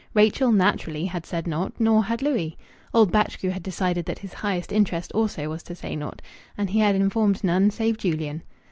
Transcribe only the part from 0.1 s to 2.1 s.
Rachel, naturally, had said naught; nor